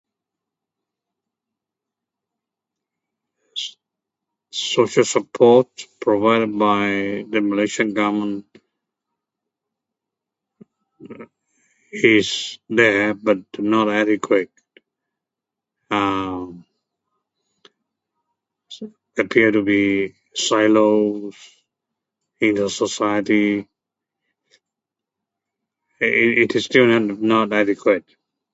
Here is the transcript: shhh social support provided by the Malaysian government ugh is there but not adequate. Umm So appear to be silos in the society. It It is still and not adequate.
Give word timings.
shhh 3.57 3.75
social 4.75 5.05
support 5.15 5.69
provided 6.05 6.51
by 6.63 6.77
the 7.33 7.39
Malaysian 7.49 7.89
government 7.99 8.47
ugh 11.11 11.29
is 12.15 12.29
there 12.79 13.11
but 13.29 13.41
not 13.75 13.87
adequate. 14.03 14.53
Umm 15.99 16.49
So 18.77 18.83
appear 19.25 19.49
to 19.57 19.61
be 19.71 19.81
silos 20.47 21.35
in 22.47 22.53
the 22.61 22.69
society. 22.81 23.47
It 26.09 26.19
It 26.45 26.49
is 26.61 26.67
still 26.71 26.89
and 26.97 27.07
not 27.33 27.47
adequate. 27.63 28.07